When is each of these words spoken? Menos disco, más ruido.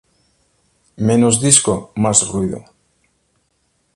Menos 1.07 1.39
disco, 1.41 1.91
más 1.95 2.27
ruido. 2.27 2.65